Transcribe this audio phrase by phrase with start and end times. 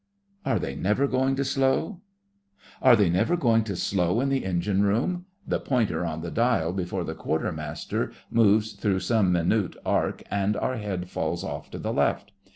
[0.47, 2.01] ARE THEY NEVER GOING TO SLOW?
[2.81, 5.25] Are they never going to slow in the engine room?
[5.45, 10.77] The pointer on the dial before the Quartermaster moves through some minute arc, and our
[10.77, 12.31] head falls off to the left.